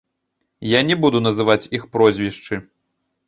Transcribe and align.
Я 0.67 0.79
не 0.87 0.95
буду 1.03 1.19
называць 1.27 1.69
іх 1.79 1.83
прозвішчы. 1.97 2.61